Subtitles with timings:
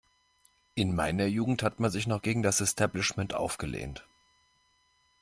[0.73, 4.07] In meiner Jugend hat man sich noch gegen das Establishment aufgelehnt.